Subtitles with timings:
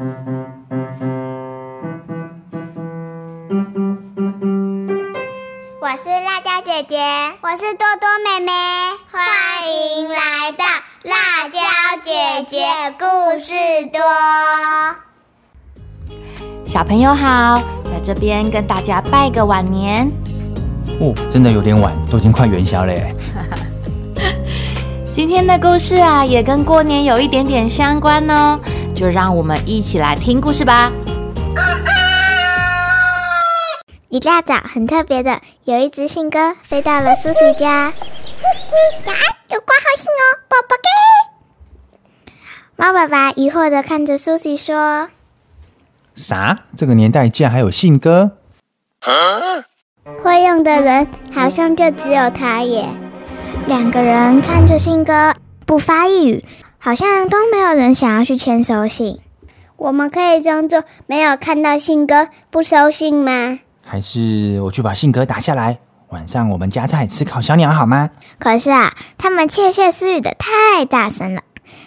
[0.00, 0.06] 我
[5.98, 6.96] 是辣椒姐姐，
[7.42, 8.50] 我是多多妹妹，
[9.10, 9.20] 欢
[9.68, 10.16] 迎来
[10.52, 10.64] 到
[11.02, 11.58] 辣椒
[12.02, 12.10] 姐
[12.48, 12.64] 姐
[12.98, 13.04] 故
[13.38, 13.52] 事
[13.92, 14.00] 多。
[16.64, 20.10] 小朋友好，在这边跟大家拜个晚年。
[20.98, 23.14] 哦，真的有点晚，都已经快元宵了耶。
[25.14, 28.58] 今天的故事啊，也跟过年有一点点相关哦，
[29.00, 30.92] 就让我们一起来听故事吧。
[34.10, 37.86] 一大早，很特别的，有一只信鸽飞到了苏西家。
[37.86, 37.92] 呀，
[39.48, 42.34] 有挂号信哦，宝宝给。
[42.76, 45.08] 猫爸爸疑惑的看着苏西说
[46.14, 46.58] 啥？
[46.76, 48.32] 这个年代竟然还有信鸽
[50.22, 52.86] ？：“会用的人好像就只有他耶。”
[53.66, 55.32] 两个人看着信鸽，
[55.64, 56.44] 不发一语，
[56.82, 59.20] 好像都没有人想要去签收信。
[59.76, 63.58] 我们可以装作没有看到信鸽，不收信吗？
[63.82, 65.78] 还是我去把信鸽打下来？
[66.08, 68.08] 晚上我们加菜吃烤小鸟好吗？
[68.38, 71.42] 可是啊，他们窃窃私语的太大声了。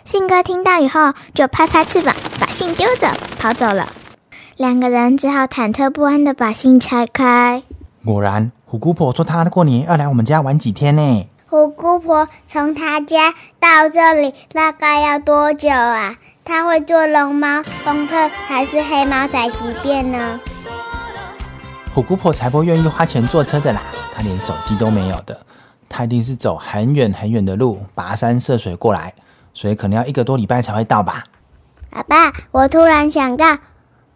[0.06, 3.92] 信鸽听到以后，就拍拍翅膀，把信丢着跑走了。
[4.58, 7.64] 两个人只好忐忑不安的把信拆开。
[8.06, 11.28] 果然，虎姑婆说她过年要来我们家玩几天呢。
[11.54, 16.16] 虎姑婆从她家到这里大概要多久啊？
[16.44, 20.40] 她会坐龙猫、公车还是黑猫宅急便呢？
[21.94, 23.84] 虎姑婆才不愿意花钱坐车的啦，
[24.16, 25.40] 她连手机都没有的，
[25.88, 29.14] 她一定是走很远很远的路，跋山涉水过来，
[29.54, 31.24] 所以可能要一个多礼拜才会到吧。
[31.92, 33.60] 爸爸，我突然想到，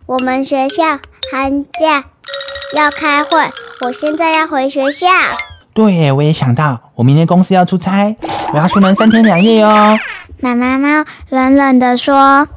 [0.07, 0.97] 我们学校
[1.31, 2.05] 寒假
[2.75, 3.37] 要开会，
[3.85, 5.05] 我现在要回学校。
[5.77, 8.17] 对耶，我也想到，我明天公司要出差，
[8.51, 9.95] 我要出门三天两夜哦。
[10.39, 12.47] 妈妈猫冷冷地说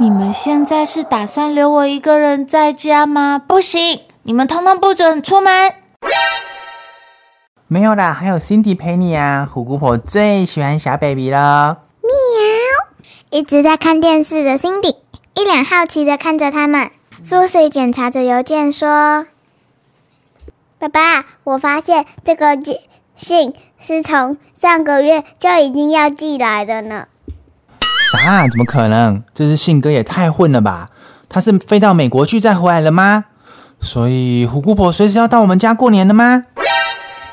[0.00, 3.38] 你们现在是打算留我一个人在家吗？
[3.38, 5.74] 不行，你们通通不准出门。
[7.68, 9.48] 没有啦，还有 Cindy 陪你啊。
[9.48, 11.78] 虎姑婆最喜欢小 baby 了。
[12.02, 12.10] ：“喵
[13.30, 14.96] 一直在看电视的 Cindy
[15.36, 16.90] 一脸好奇的看着他们。
[17.22, 19.26] Susie 检查着邮件说
[20.88, 22.56] ：‘爸爸，我发现这个
[23.16, 27.06] 信是从上个月就已经要寄来的呢。’
[28.12, 28.46] 啥？
[28.46, 29.22] 怎么可能？
[29.34, 30.88] 这只信鸽也太混了吧！
[31.28, 33.24] 它是飞到美国去再回来了吗？
[33.80, 36.44] 所以虎姑婆随时要到我们家过年了吗？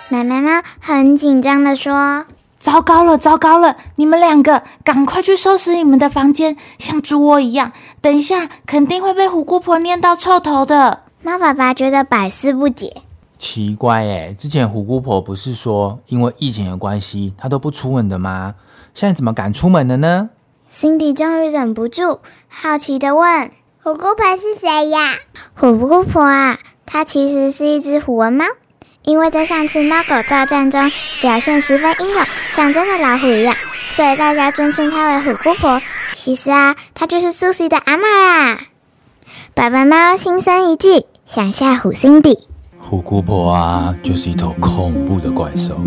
[0.09, 2.25] 奶奶猫很紧张的说
[2.59, 3.75] 糟糕了，糟糕了！
[3.97, 7.71] 你们两个赶快去收拾你们的房间，像猪窝一样。
[8.01, 11.03] 等一下肯定会被虎姑婆念到臭头的。
[11.21, 13.03] ：‘猫爸爸觉得百思不解。
[13.43, 18.55] 奇怪哎，之前虎姑婆不是说因为疫情的关系，她都不出门的吗？
[18.93, 20.29] 现在怎么敢出门了呢？’
[20.71, 23.51] Cindy 终于忍不住，好奇地问
[23.83, 25.15] ：“虎姑婆是谁呀？”
[25.55, 28.45] 虎姑婆啊，它其实是一只虎纹猫，
[29.03, 30.89] 因为在上次猫狗大战中
[31.19, 33.53] 表现十分英勇，像真的老虎一样，
[33.91, 35.81] 所以大家尊称它为虎姑婆。
[36.13, 38.61] 其实啊，它就是 Susie 的阿嬷啦。
[39.53, 42.52] 爸爸猫心生一计，想吓唬 Cindy。
[42.85, 45.79] 虎姑婆啊，就是一头恐怖的怪兽，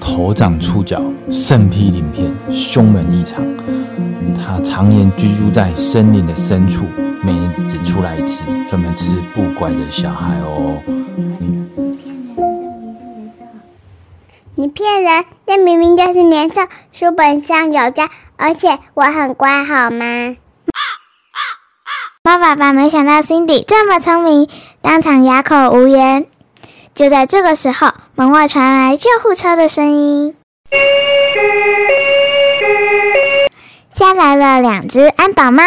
[0.00, 3.44] 头长触角，身披鳞片，凶猛异常。
[4.34, 6.84] 它常年居住在森林的深处，
[7.22, 10.80] 每年只出来一次，专门吃不乖的小孩哦。
[14.54, 15.24] 你骗人！
[15.44, 20.36] 这明明就是年兽，书本上有教，而且我很乖，好吗？
[22.22, 24.48] 猫爸爸没想到 Cindy 这么聪明，
[24.80, 26.26] 当场哑口无言。
[26.96, 30.34] 就在这个时候，门外传来救护车的声音，
[33.92, 35.62] 下来了两只安保猫。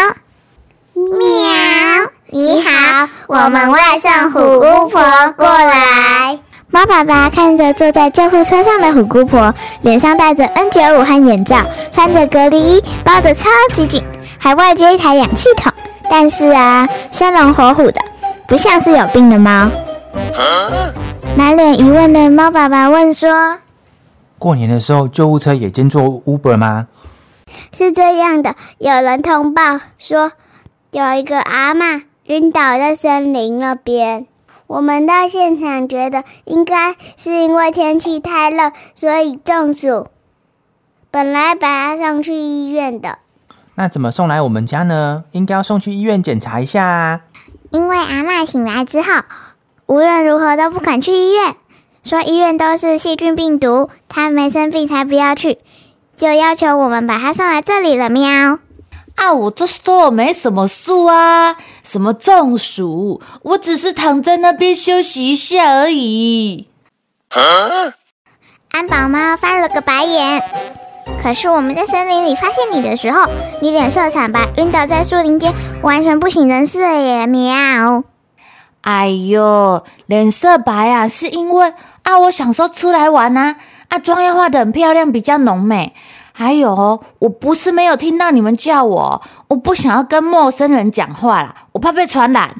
[0.96, 2.10] 喵！
[2.32, 5.02] 你好，我们外送虎姑婆
[5.38, 6.40] 过来。
[6.72, 9.54] 猫爸爸看着坐在救护车上的虎姑婆，
[9.84, 11.58] 脸上戴着 N95 和眼罩，
[11.92, 14.04] 穿着隔离衣，包得超级紧，
[14.40, 15.72] 还外接一台氧气筒。
[16.10, 18.02] 但是啊，生龙活虎的，
[18.48, 19.70] 不像是有病的猫。
[21.38, 23.58] 满脸疑问的猫爸爸问说
[24.38, 26.88] 过年的时候，救护车也兼做 Uber 吗
[27.74, 30.32] ？：“是这样的，有人通报说，
[30.92, 34.28] 有一个阿嬷晕倒在森林那边。
[34.68, 40.08] 我们到现场觉得应该是因为天气太热，所以中暑。
[41.12, 43.18] 本来把她送去医院的，
[43.76, 45.24] 那怎么送来我们家呢？
[45.32, 47.22] 应该要送去医院检查一下啊。
[47.72, 49.12] 因为阿嬷醒来之后，
[49.90, 51.56] 无论如何都不肯去医院，
[52.04, 55.58] 说医院都是细菌病毒，他没生病才不要去，
[56.16, 58.08] 就要求我们把他送来这里了。
[58.08, 58.60] 喵！
[59.16, 66.70] 啊，我就说我没什么事啊，什么中暑，我只是躺在那边休息一下而已。
[68.72, 70.44] 安宝猫翻了个白眼。
[71.24, 73.28] 可是我们在森林里发现你的时候，
[73.60, 75.52] 你脸色惨白，晕倒在树林间，
[75.82, 77.26] 完全不省人事了耶！
[77.26, 78.04] 喵。
[78.82, 81.74] 哎呦，脸色白啊，是因为
[82.04, 83.58] 啊，我想说出来玩啊，
[83.90, 85.94] 啊，妆要化得很漂亮，比较浓美。
[86.32, 92.56] 还有，我不是没有听到你们叫我，我不想要跟陌生人讲话啦，我怕被传染。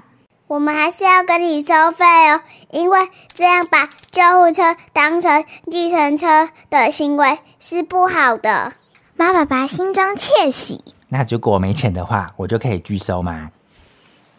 [0.48, 2.42] 我们还是要跟你收费哦，
[2.72, 3.00] 因为
[3.34, 8.74] 这样把救护车当成计程车的行为是不好的。
[9.16, 10.84] 猫爸爸心中窃喜。
[11.10, 13.52] 那如果没钱的话，我就可以拒收吗？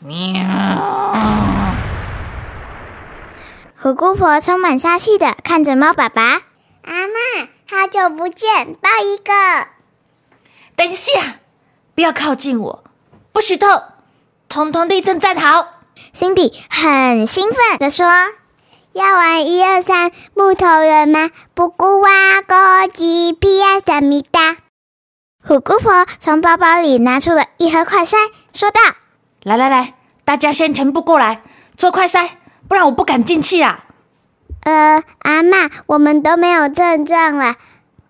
[0.00, 1.60] 喵。
[3.82, 6.23] 虎姑婆充满杀气的看着猫爸爸。
[6.82, 7.49] 阿妈。
[7.67, 9.32] 好久不见，抱一个。
[10.77, 11.38] 等一下，
[11.94, 12.85] 不要靠近我，
[13.32, 13.82] 不许动，
[14.50, 15.81] 通通立正站好。
[16.15, 18.06] Cindy 很兴奋的说
[18.93, 21.31] ：“要玩一二三木头人吗？
[21.55, 22.11] 不顾哇
[22.47, 24.59] 哥吉皮亚萨米达。”
[25.43, 28.17] 虎姑婆从包包里拿出了一盒快筛，
[28.53, 28.79] 说道
[29.43, 29.94] ：“来来来，
[30.26, 31.41] 大家先全部过来
[31.79, 32.29] 做快筛，
[32.70, 33.84] 不然我不敢进去啊。”
[34.62, 37.56] 呃，阿妈，我们都没有症状了，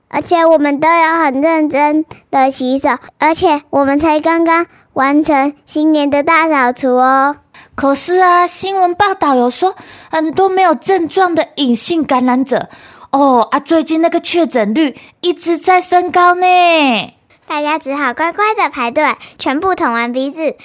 [0.08, 7.36] 而且我们都有很认真的洗手，而且我们才刚刚完成新年的大扫除哦。
[7.76, 9.76] 可是啊，新闻报道有说
[10.10, 12.68] 很多没有症状的隐性感染者
[13.12, 16.44] 哦啊，最近那个确诊率一直在升高呢。
[17.46, 20.56] 大家只好乖乖的排队，全部捅完鼻子，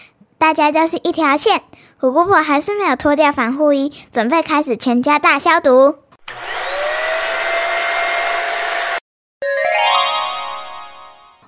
[0.46, 1.64] 大家就是一条线。
[1.98, 5.96] 虎姑婆还是没有脱掉防护衣，准备开始全家大消毒。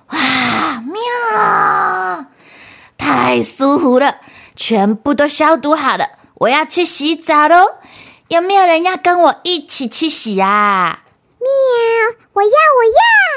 [0.08, 2.26] 哇，妙！
[2.96, 4.16] 太舒服了，
[4.56, 7.76] 全部都消毒好了，我要去洗澡喽。
[8.26, 11.04] 有没有人要跟我一起去洗啊？
[11.38, 11.48] 喵！
[12.32, 13.27] 我要，我要。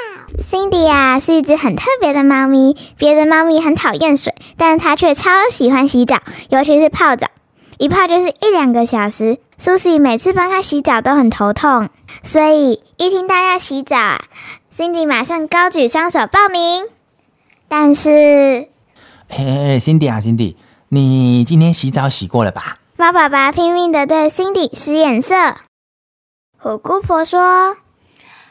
[0.52, 2.76] Cindy 啊，是一只很特别的猫咪。
[2.98, 6.18] 别的猫咪很讨厌水，但它却超喜欢洗澡，
[6.50, 7.28] 尤其是泡澡，
[7.78, 9.38] 一泡就是一两个小时。
[9.58, 11.88] Susie 每次帮它洗澡都很头痛，
[12.22, 14.24] 所以一听到要洗澡啊
[14.70, 16.84] ，Cindy 马上高举双手报名。
[17.66, 18.68] 但是，
[19.30, 20.56] 嘿，Cindy 啊，Cindy，
[20.90, 22.76] 你今天洗澡洗过了吧？
[22.98, 25.34] 猫爸爸拼命的对 Cindy 使眼色。
[26.58, 27.78] 虎姑婆说。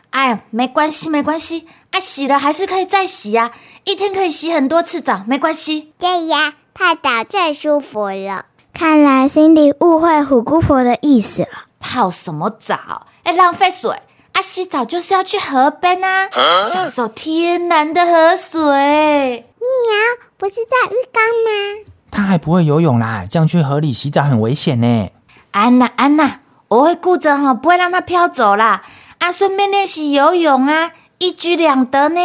[0.09, 3.51] 哎，没关系，没关系，啊，洗了还是可以再洗呀，
[3.83, 5.93] 一天可以洗很多次澡，没关系。
[5.99, 8.45] 对呀，泡澡最舒服了。
[8.73, 11.49] 看来 Cindy 误会虎姑婆的意思了。
[11.79, 13.07] 泡什么澡？
[13.23, 13.91] 哎，浪费水！
[14.31, 16.29] 啊，洗澡就是要去河边啊，
[16.71, 18.59] 享受天然的河水。
[18.61, 21.91] 喵，不是在浴缸吗？
[22.09, 25.09] 他还不会游泳啦，这样去河里洗澡很危险呢。
[25.51, 26.39] 安娜，安娜，
[26.69, 28.83] 我会顾着哈，不会让它飘走啦。
[29.19, 30.91] 啊，顺便练习游泳啊，
[31.21, 32.19] 一举两得呢。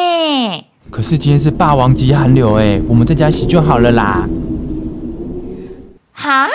[0.90, 4.26] 可是今天是霸王级寒流哎，我们在家洗就好了啦。
[6.14, 6.48] 哈，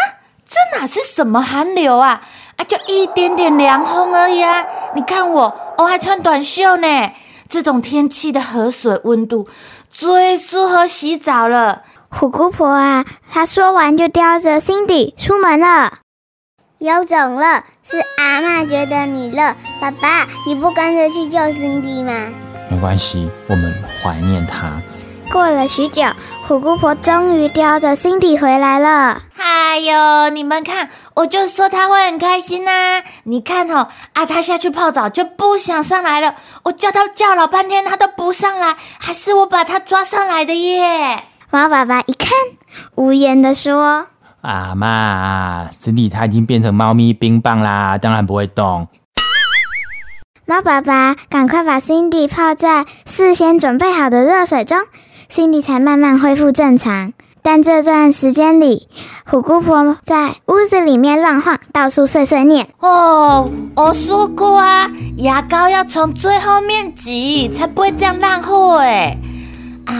[0.49, 2.19] 这哪是什么寒流啊？
[2.55, 4.65] 啊，就一点点凉风而已啊！
[4.95, 7.11] 你看我，我还穿短袖呢。
[7.47, 9.47] 这种天气的河水温度
[9.91, 11.83] 最适合洗澡了。
[12.09, 15.99] 虎姑婆啊，她说完就叼着 Cindy 出门了。
[16.79, 22.13] 有种了，是阿妈觉得你热，爸爸你不跟着去救 Cindy 吗？
[22.69, 24.71] 没关系，我们怀念他。
[25.29, 26.03] 过了许久，
[26.47, 29.21] 虎姑婆终于叼着 Cindy 回来了。
[29.37, 33.03] 哎呦，你们看，我就说他会很开心呐！
[33.23, 41.21] 你看哦，啊，他下去泡澡就不想上来了，我叫他叫老半天，他都不上来，还是我把他抓上来的耶！
[41.49, 42.29] 猫爸爸一看，
[42.95, 44.07] 无言的说。
[44.41, 48.87] 阿妈，Cindy 它已经变成猫咪冰棒啦，当然不会动。
[50.45, 54.79] 猫爸爸，赶快把 Cindy 泡在事先准备好的热水中
[55.31, 57.13] ，Cindy 才慢慢恢复正常。
[57.43, 58.87] 但这段时间里，
[59.25, 62.67] 虎姑婆在屋子里面乱晃，到处碎碎念。
[62.79, 69.17] 哦，我说过啊，牙膏要从最后面挤，才不会这样烂货哎。
[69.85, 69.93] 啊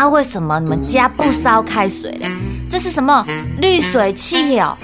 [0.00, 2.26] 啊，为什么你们家不烧开水嘞？
[2.70, 3.22] 这是什么
[3.60, 4.74] 滤水器哦？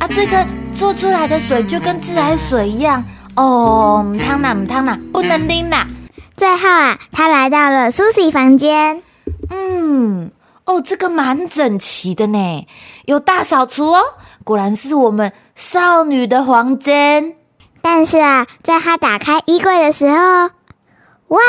[0.00, 3.04] 啊，这个做出来的水就跟自来水一样
[3.36, 4.04] 哦。
[4.04, 5.86] 唔汤啦，唔汤啦，不能拎啦。
[6.36, 9.00] 最后啊，他来到了 Susie 房间。
[9.48, 10.32] 嗯，
[10.64, 12.66] 哦，这个蛮整齐的呢，
[13.04, 14.00] 有大扫除哦。
[14.42, 17.36] 果然是我们少女的房间。
[17.80, 20.50] 但是啊，在他打开衣柜的时候，
[21.28, 21.40] 哇！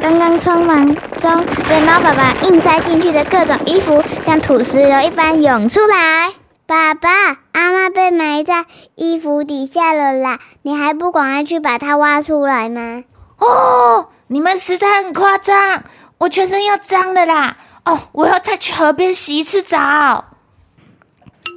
[0.00, 6.32] 刚刚匆忙中被猫爸爸硬塞进去的各种衣服，像土石流一般涌出来。
[6.66, 7.10] 爸爸，
[7.52, 10.38] 阿妈被埋在衣服底下了啦！
[10.62, 13.04] 你还不赶快去把它挖出来吗？
[13.38, 15.84] 哦，你们实在很夸张，
[16.18, 17.56] 我全身要脏了啦！
[17.84, 20.24] 哦，我要再去河边洗一次澡。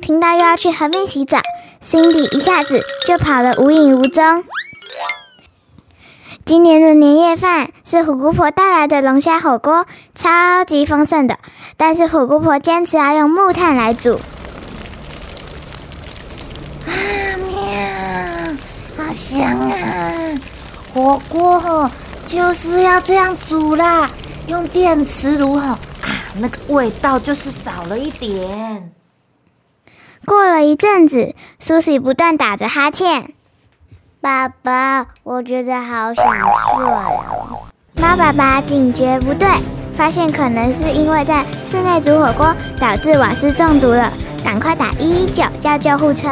[0.02, 1.40] 听到又要去河边洗澡
[1.84, 4.44] ，Cindy 一下子就跑得无影无踪。
[6.50, 11.38] 今年的年夜饭是虎姑婆带来的龙虾火锅，超级丰盛的。
[11.78, 14.20] 但是虎姑婆坚持要用木炭来煮。
[16.88, 16.92] 啊
[17.38, 18.58] 喵，
[18.98, 20.42] 好香啊！
[20.92, 21.92] 火锅
[22.26, 24.10] 就是要这样煮啦，
[24.48, 28.92] 用电磁炉哈啊，那个味道就是少了一点。
[30.26, 33.36] 过了一阵子，苏西不断打着哈欠。
[34.22, 37.60] 爸爸，我觉得好想睡哦。
[37.96, 39.48] 猫爸爸警觉不对，
[39.96, 44.12] 发现可能是因为在室内煮火锅导致瓦斯中毒了，
[44.44, 46.28] 赶快打一一九叫救护车。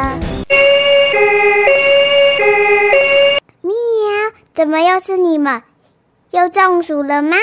[3.62, 3.72] 喵，
[4.54, 5.62] 怎么又是你们？
[6.32, 7.36] 又中暑了吗？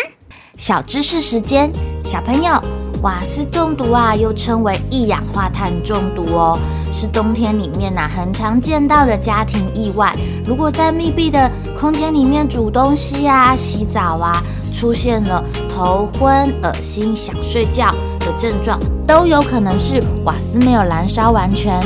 [0.56, 1.72] 小知识时间，
[2.04, 2.62] 小朋友。
[3.02, 6.58] 瓦斯中毒啊，又称为一氧化碳中毒哦，
[6.96, 10.16] 是冬天里面呐很常见到的家庭意外。
[10.48, 14.42] 如果在密闭的空间里面煮东西啊、洗澡啊，
[14.74, 21.78] 出现了头昏、恶心、想睡觉的症状，都有可能是瓦斯没有燃烧完全，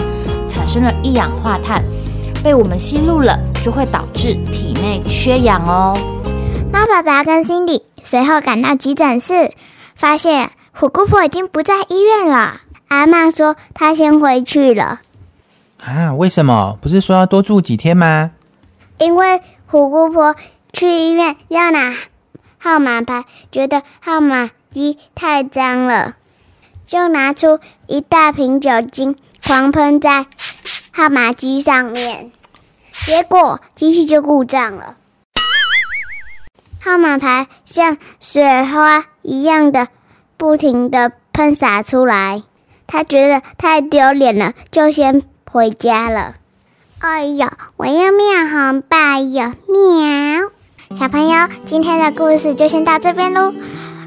[0.47, 1.83] 产生了一氧化碳，
[2.43, 5.97] 被我们吸入了，就会导致体内缺氧哦。
[6.71, 9.51] 猫爸爸跟 Cindy 随后赶到急诊室，
[9.95, 10.51] 发现。
[10.71, 12.61] 虎姑婆已经不在医院了。
[12.89, 15.01] 阿妈说她先回去了。
[15.81, 16.13] 啊？
[16.13, 16.77] 为什么？
[16.81, 18.31] 不是说要多住几天吗？
[18.97, 20.35] 因为虎姑婆
[20.73, 21.93] 去医院要拿
[22.57, 26.15] 号码牌，觉得号码机太脏了，
[26.85, 29.15] 就拿出一大瓶酒精
[29.45, 30.25] 狂喷在
[30.91, 32.31] 号码机上面，
[33.05, 34.97] 结果机器就故障了，
[36.81, 39.87] 号码牌像雪花一样的。
[40.35, 42.43] 不停的喷洒出来，
[42.91, 46.33] 他觉得太丢脸了，就先回家了。
[46.97, 49.53] 哎呀，我要面红白呀！
[49.67, 50.49] 喵，
[50.97, 53.53] 小朋友，今天的故事就先到这边喽。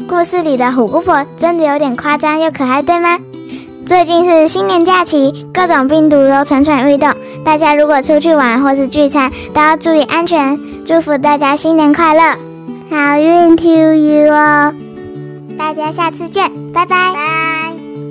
[0.09, 3.19] 故事里的虎姑婆真的有点夸张又可爱，对吗？
[3.87, 10.59] 最近是新年假期，各种病毒都蠢蠢欲动，大家如果出去玩或是聚餐，都要注意安全。
[10.85, 12.37] 祝福大家新年快乐，
[12.91, 14.75] 好运 to you 哦！
[15.57, 17.42] 大家下次见，拜拜。